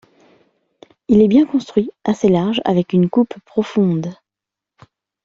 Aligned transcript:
Il 1.09 1.21
est 1.21 1.27
bien 1.27 1.45
construit, 1.45 1.91
assez 2.05 2.27
large 2.27 2.59
avec 2.65 2.91
une 2.91 3.07
coupe 3.07 3.35
profonde. 3.45 4.15